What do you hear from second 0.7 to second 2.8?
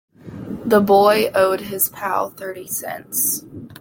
boy owed his pal thirty